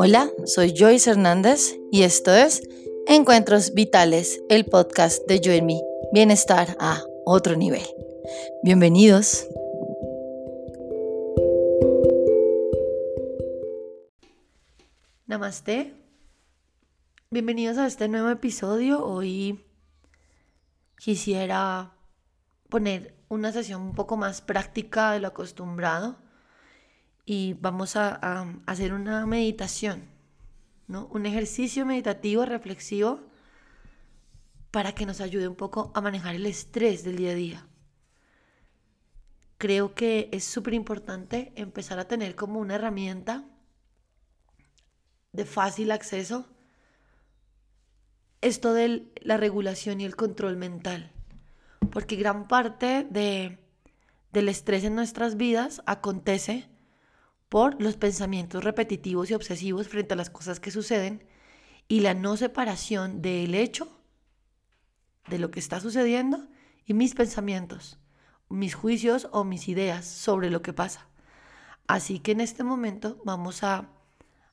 [0.00, 2.62] Hola, soy Joyce Hernández y esto es
[3.08, 5.82] Encuentros Vitales, el podcast de Yo en mí,
[6.12, 7.82] bienestar a otro nivel.
[8.62, 9.48] Bienvenidos.
[15.26, 15.92] Namaste.
[17.32, 19.04] Bienvenidos a este nuevo episodio.
[19.04, 19.64] Hoy
[20.96, 21.96] quisiera
[22.68, 26.27] poner una sesión un poco más práctica de lo acostumbrado
[27.30, 30.08] y vamos a, hacer una meditación,
[30.86, 31.08] ¿no?
[31.12, 33.20] Un ejercicio meditativo, reflexivo,
[34.70, 37.66] para que nos ayude un poco a manejar el estrés del día a día.
[39.58, 43.44] Creo que es súper importante empezar a tener como una herramienta
[45.32, 46.46] de fácil acceso
[48.40, 51.12] esto de la regulación y el control mental,
[51.90, 53.58] porque gran parte de,
[54.32, 56.70] del estrés en nuestras vidas acontece
[57.48, 61.24] por los pensamientos repetitivos y obsesivos frente a las cosas que suceden
[61.88, 63.88] y la no separación del hecho,
[65.28, 66.48] de lo que está sucediendo,
[66.84, 67.98] y mis pensamientos,
[68.48, 71.08] mis juicios o mis ideas sobre lo que pasa.
[71.86, 73.88] Así que en este momento vamos a,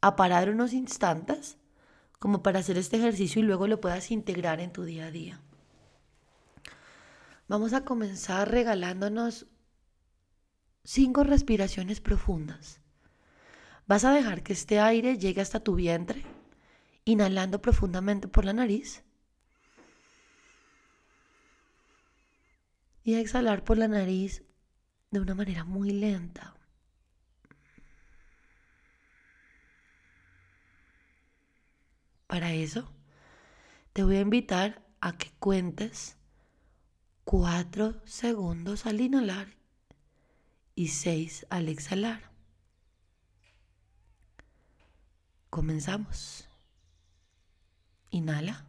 [0.00, 1.58] a parar unos instantes
[2.18, 5.40] como para hacer este ejercicio y luego lo puedas integrar en tu día a día.
[7.46, 9.46] Vamos a comenzar regalándonos
[10.84, 12.80] cinco respiraciones profundas.
[13.88, 16.22] Vas a dejar que este aire llegue hasta tu vientre,
[17.06, 19.02] inhalando profundamente por la nariz.
[23.02, 24.44] Y exhalar por la nariz
[25.10, 26.54] de una manera muy lenta.
[32.26, 32.92] Para eso,
[33.94, 36.18] te voy a invitar a que cuentes
[37.24, 39.56] cuatro segundos al inhalar
[40.74, 42.27] y 6 al exhalar.
[45.50, 46.48] Comenzamos.
[48.10, 48.64] Inhala.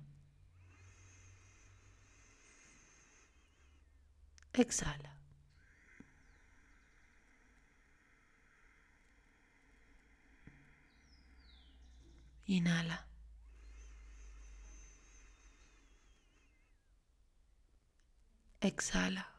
[4.53, 5.11] Exhala.
[12.47, 13.05] Inhala.
[18.61, 19.38] Exhala.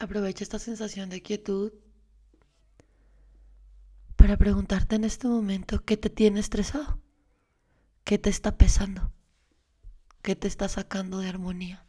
[0.00, 1.74] Aprovecha esta sensación de quietud
[4.16, 6.98] para preguntarte en este momento qué te tiene estresado,
[8.04, 9.12] qué te está pesando,
[10.22, 11.84] qué te está sacando de armonía.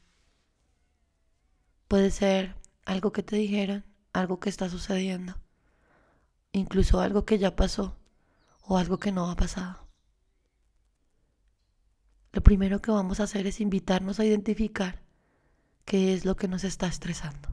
[1.88, 5.38] Puede ser algo que te dijeron, algo que está sucediendo,
[6.52, 7.96] incluso algo que ya pasó
[8.64, 9.88] o algo que no ha pasado.
[12.34, 15.02] Lo primero que vamos a hacer es invitarnos a identificar
[15.86, 17.51] qué es lo que nos está estresando.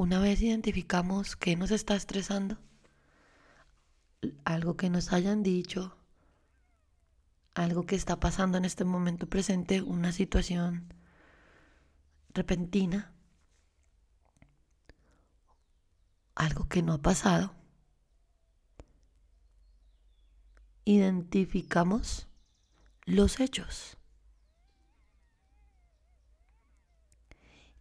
[0.00, 2.56] Una vez identificamos qué nos está estresando,
[4.46, 5.94] algo que nos hayan dicho,
[7.52, 10.94] algo que está pasando en este momento presente, una situación
[12.32, 13.12] repentina,
[16.34, 17.54] algo que no ha pasado,
[20.86, 22.26] identificamos
[23.04, 23.99] los hechos.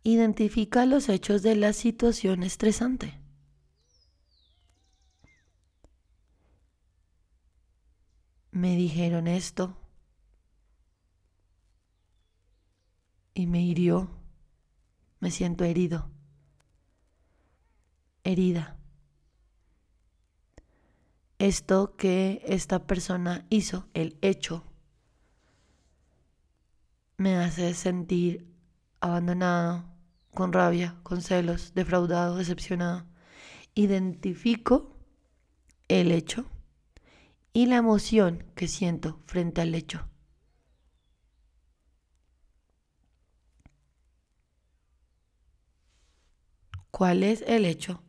[0.04, 3.20] Identifica los hechos de la situación estresante.
[8.52, 9.78] Me dijeron esto
[13.34, 14.10] y me hirió.
[15.20, 16.10] Me siento herido.
[18.24, 18.78] Herida.
[21.40, 24.66] Esto que esta persona hizo, el hecho,
[27.16, 28.54] me hace sentir
[29.00, 29.86] abandonado,
[30.34, 33.06] con rabia, con celos, defraudado, decepcionado.
[33.76, 34.98] Identifico
[35.88, 36.46] el hecho
[37.54, 40.08] y la emoción que siento frente al hecho.
[46.92, 48.04] ¿Cuál es el hecho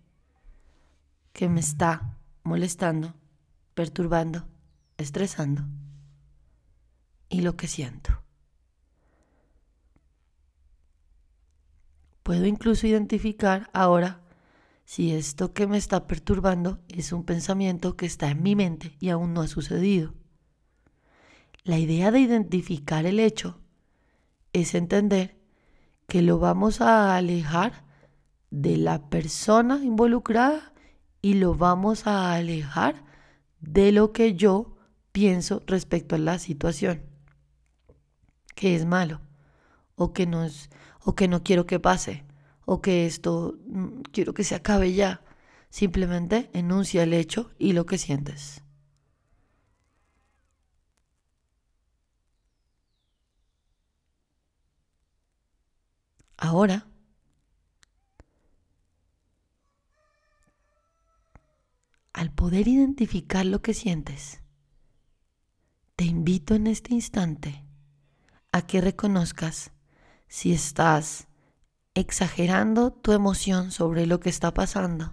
[1.32, 3.14] que me está molestando,
[3.74, 4.46] perturbando,
[4.98, 5.64] estresando
[7.28, 8.19] y lo que siento.
[12.30, 14.20] Puedo incluso identificar ahora
[14.84, 19.08] si esto que me está perturbando es un pensamiento que está en mi mente y
[19.08, 20.14] aún no ha sucedido.
[21.64, 23.58] La idea de identificar el hecho
[24.52, 25.40] es entender
[26.06, 27.84] que lo vamos a alejar
[28.52, 30.72] de la persona involucrada
[31.20, 33.02] y lo vamos a alejar
[33.58, 34.76] de lo que yo
[35.10, 37.02] pienso respecto a la situación,
[38.54, 39.20] que es malo
[39.96, 40.70] o que no, es,
[41.04, 42.24] o que no quiero que pase
[42.64, 45.22] o que esto mm, quiero que se acabe ya.
[45.70, 48.62] Simplemente enuncia el hecho y lo que sientes.
[56.36, 56.86] Ahora,
[62.12, 64.40] al poder identificar lo que sientes,
[65.96, 67.64] te invito en este instante
[68.52, 69.72] a que reconozcas
[70.30, 71.28] si estás
[71.92, 75.12] exagerando tu emoción sobre lo que está pasando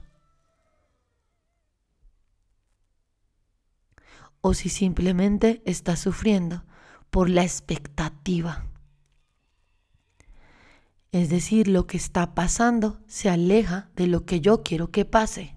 [4.39, 6.63] o si simplemente estás sufriendo
[7.09, 8.67] por la expectativa
[11.11, 15.55] es decir, lo que está pasando se aleja de lo que yo quiero que pase.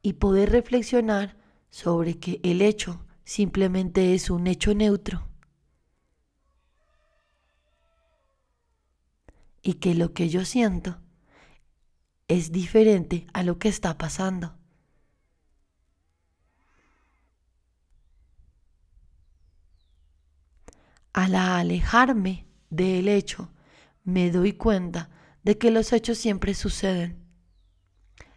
[0.00, 1.36] Y poder reflexionar
[1.70, 5.27] sobre que el hecho simplemente es un hecho neutro.
[9.68, 10.98] Y que lo que yo siento
[12.26, 14.54] es diferente a lo que está pasando.
[21.18, 23.50] al alejarme del hecho,
[24.04, 25.10] me doy cuenta
[25.42, 27.18] de que los hechos siempre suceden,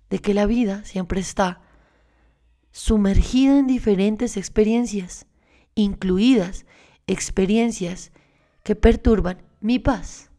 [0.09, 1.61] de que la vida siempre está
[2.71, 5.27] sumergida en diferentes experiencias,
[5.75, 6.65] incluidas
[7.05, 8.11] experiencias
[8.63, 10.30] que perturban mi paz,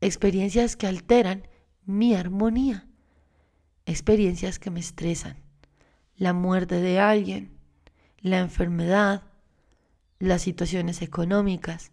[0.00, 1.48] experiencias que alteran
[1.84, 2.88] mi armonía,
[3.86, 5.36] experiencias que me estresan,
[6.16, 7.58] la muerte de alguien,
[8.18, 9.22] la enfermedad,
[10.18, 11.92] las situaciones económicas.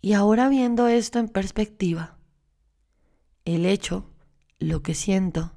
[0.00, 2.18] Y ahora viendo esto en perspectiva,
[3.44, 4.10] el hecho,
[4.58, 5.52] lo que siento,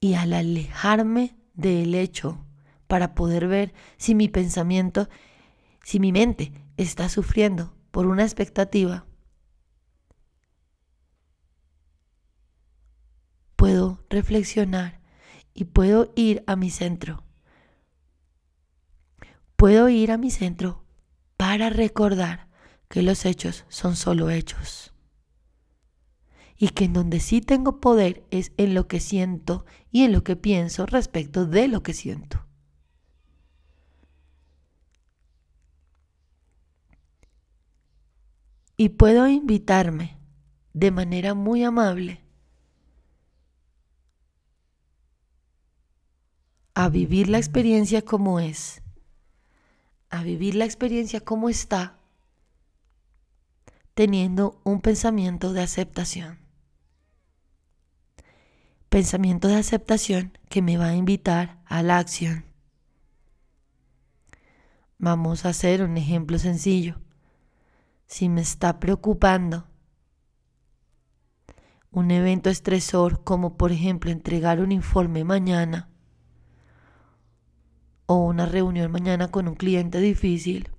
[0.00, 2.46] y al alejarme del hecho
[2.90, 5.08] para poder ver si mi pensamiento,
[5.84, 9.06] si mi mente está sufriendo por una expectativa,
[13.54, 15.00] puedo reflexionar
[15.54, 17.22] y puedo ir a mi centro.
[19.54, 20.84] Puedo ir a mi centro
[21.36, 22.48] para recordar
[22.88, 24.92] que los hechos son solo hechos.
[26.56, 30.24] Y que en donde sí tengo poder es en lo que siento y en lo
[30.24, 32.49] que pienso respecto de lo que siento.
[38.80, 40.16] Y puedo invitarme
[40.72, 42.22] de manera muy amable
[46.72, 48.80] a vivir la experiencia como es,
[50.08, 51.98] a vivir la experiencia como está,
[53.92, 56.38] teniendo un pensamiento de aceptación.
[58.88, 62.46] Pensamiento de aceptación que me va a invitar a la acción.
[64.96, 66.98] Vamos a hacer un ejemplo sencillo.
[68.10, 69.68] Si me está preocupando
[71.92, 75.88] un evento estresor como por ejemplo entregar un informe mañana,
[78.06, 80.70] o una reunión mañana con un cliente difícil.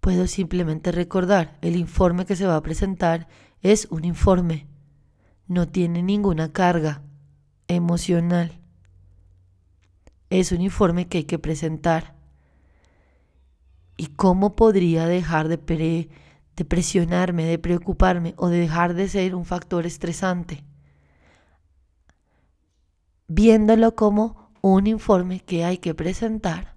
[0.00, 3.28] Puedo simplemente recordar, el informe que se va a presentar
[3.62, 4.66] es un informe,
[5.46, 7.02] no tiene ninguna carga
[7.68, 8.60] emocional.
[10.28, 12.15] Es un informe que hay que presentar.
[14.16, 16.08] ¿Y cómo podría dejar de,
[16.56, 20.64] de presionarme, de preocuparme o de dejar de ser un factor estresante?
[23.28, 26.76] viéndolo como un informe que hay que presentar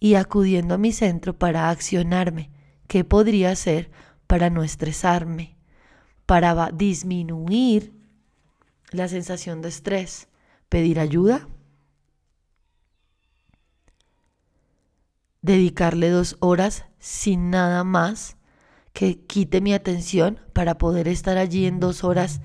[0.00, 2.50] y acudiendo a mi centro para accionarme,
[2.88, 3.90] qué podría hacer
[4.26, 5.56] para no estresarme,
[6.26, 7.92] para disminuir
[8.90, 10.28] la sensación de estrés,
[10.68, 11.48] pedir ayuda,
[15.44, 18.36] dedicarle dos horas sin nada más
[18.92, 22.40] que quite mi atención para poder estar allí en dos horas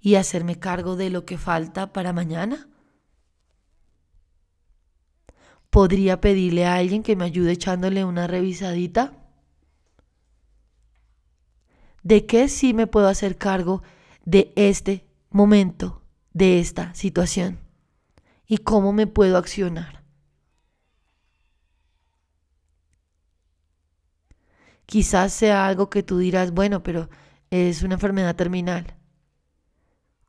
[0.00, 2.68] y hacerme cargo de lo que falta para mañana?
[5.70, 9.24] ¿Podría pedirle a alguien que me ayude echándole una revisadita?
[12.04, 13.82] de qué sí me puedo hacer cargo
[14.24, 17.58] de este momento, de esta situación
[18.46, 20.03] y cómo me puedo accionar.
[24.86, 27.08] Quizás sea algo que tú dirás, bueno, pero
[27.50, 28.96] es una enfermedad terminal.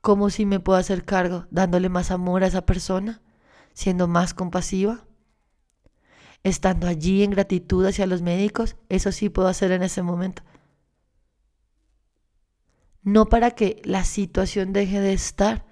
[0.01, 3.21] ¿Cómo si me puedo hacer cargo dándole más amor a esa persona?
[3.73, 5.05] ¿Siendo más compasiva?
[6.43, 8.75] ¿Estando allí en gratitud hacia los médicos?
[8.87, 10.43] Eso sí puedo hacer en ese momento.
[13.01, 15.65] No para que la situación deje de estar,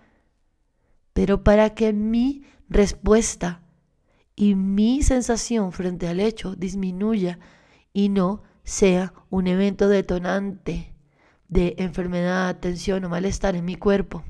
[1.13, 3.61] pero para que mi respuesta
[4.35, 7.39] y mi sensación frente al hecho disminuya
[7.93, 10.93] y no sea un evento detonante
[11.47, 14.23] de enfermedad, tensión o malestar en mi cuerpo.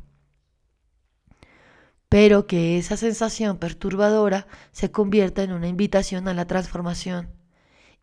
[2.09, 7.29] Pero que esa sensación perturbadora se convierta en una invitación a la transformación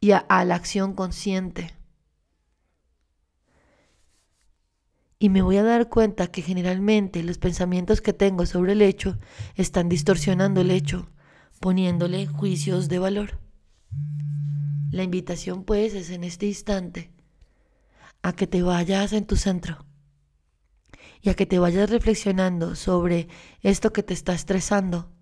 [0.00, 1.75] y a, la acción consciente.
[5.18, 9.18] Y me voy a dar cuenta que generalmente los pensamientos que tengo sobre el hecho
[9.54, 11.10] están distorsionando el hecho,
[11.60, 13.38] poniéndole juicios de valor.
[14.90, 17.12] La invitación pues es en este instante
[18.23, 19.87] a que te vayas en tu centro
[21.23, 23.28] y a que te vayas reflexionando sobre
[23.61, 25.12] esto que te está estresando,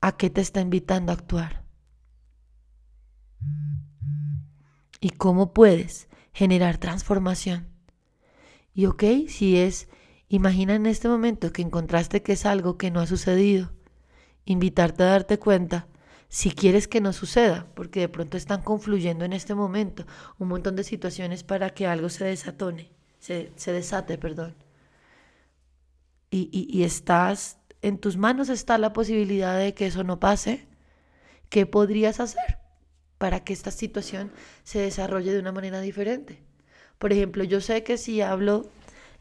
[0.00, 1.64] a qué te está invitando a actuar
[5.00, 7.68] y cómo puedes generar transformación.
[8.72, 9.88] Y ok, si es,
[10.28, 13.72] imagina en este momento que encontraste que es algo que no ha sucedido,
[14.44, 15.88] invitarte a darte cuenta
[16.28, 20.06] si quieres que no suceda, porque de pronto están confluyendo en este momento
[20.38, 24.54] un montón de situaciones para que algo se desatone, se, desate, perdón.
[26.30, 30.68] Y, y estás, en tus manos está la posibilidad de que eso no pase.
[31.48, 32.58] ¿Qué podrías hacer
[33.16, 34.30] para que esta situación
[34.64, 36.42] se desarrolle de una manera diferente?
[36.98, 38.68] Por ejemplo, yo sé que si hablo,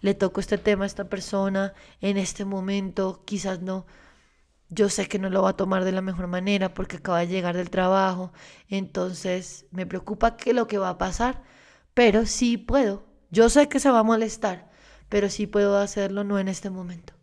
[0.02, 3.86] le toco este tema a esta persona en este momento, quizás no
[4.70, 7.28] yo sé que no lo va a tomar de la mejor manera porque acaba de
[7.28, 8.34] llegar del trabajo,
[8.68, 11.44] entonces me preocupa que lo que va a pasar,
[11.94, 13.06] pero sí puedo.
[13.32, 14.70] Yo sé que se va a molestar,
[15.10, 17.14] pero sí puedo hacerlo no en este momento.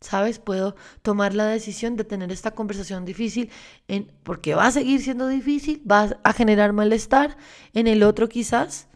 [0.00, 0.38] ¿Sabes?
[0.40, 3.50] Puedo tomar la decisión de tener esta conversación difícil
[3.86, 7.36] en, porque va a seguir siendo difícil, va a generar malestar
[7.72, 8.88] en el otro quizás,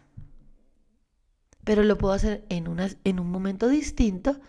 [1.63, 2.67] pero lo puedo hacer en,
[3.03, 4.39] en un momento distinto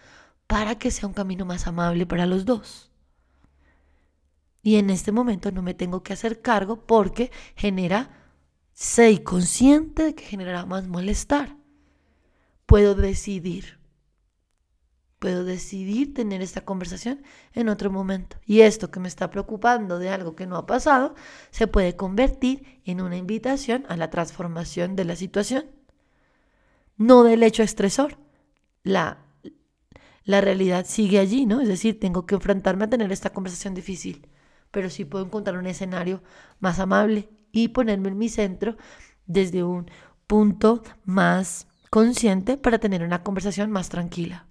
[0.49, 2.91] para que sea un camino más amable para los dos.
[4.63, 8.11] Y en este momento no me tengo que hacer cargo porque genera,
[8.73, 11.57] soy consciente de que generará más molestar.
[12.67, 13.79] Puedo decidir.
[15.19, 18.39] Puedo decidir tener esta conversación en otro momento.
[18.47, 21.15] Y esto que me está preocupando de algo que no ha pasado,
[21.51, 25.67] se puede convertir en una invitación a la transformación de la situación.
[26.97, 28.17] No del hecho estresor.
[28.83, 29.28] La
[30.25, 31.61] la realidad sigue allí, ¿no?
[31.61, 34.29] Es decir, tengo que enfrentarme a tener esta conversación difícil,
[34.71, 36.23] pero sí puedo encontrar un escenario
[36.61, 38.77] más amable y ponerme en mi centro
[39.27, 39.91] desde un
[40.27, 44.47] punto más consciente para tener una conversación más tranquila.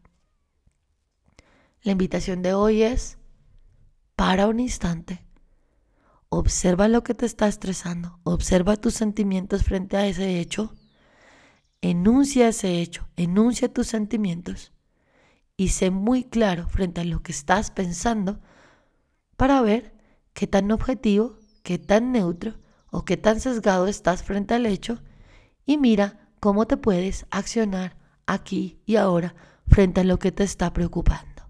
[1.83, 3.17] La invitación de hoy es,
[4.15, 5.23] para un instante,
[6.29, 10.73] observa lo que te está estresando, observa tus sentimientos frente a ese hecho,
[11.81, 14.73] enuncia ese hecho, enuncia tus sentimientos
[15.57, 18.39] y sé muy claro frente a lo que estás pensando
[19.35, 19.95] para ver
[20.33, 22.59] qué tan objetivo, qué tan neutro
[22.91, 25.01] o qué tan sesgado estás frente al hecho
[25.65, 27.97] y mira cómo te puedes accionar
[28.27, 29.35] aquí y ahora
[29.65, 31.49] frente a lo que te está preocupando.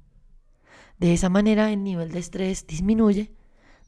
[0.98, 3.36] De esa manera el nivel de estrés disminuye,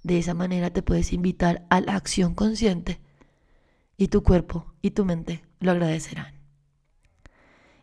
[0.03, 2.99] de esa manera te puedes invitar a la acción consciente
[3.97, 6.35] y tu cuerpo y tu mente lo agradecerán.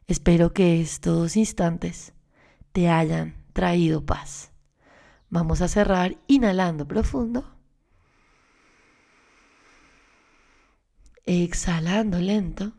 [0.06, 2.14] Espero que estos instantes
[2.76, 4.52] te hayan traído paz.
[5.30, 7.56] Vamos a cerrar inhalando profundo.
[11.24, 12.74] Exhalando lento.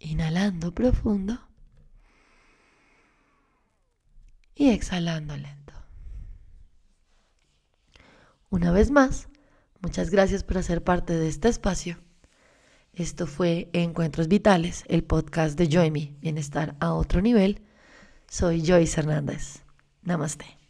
[0.00, 1.38] Inhalando profundo.
[4.56, 5.72] Y exhalando lento.
[8.50, 9.28] Una vez más,
[9.82, 12.02] muchas gracias por hacer parte de este espacio.
[12.94, 17.62] Esto fue Encuentros Vitales, el podcast de Joy Me, Bienestar a otro nivel.
[18.28, 19.64] Soy Joyce Hernández.
[20.02, 20.61] Namaste.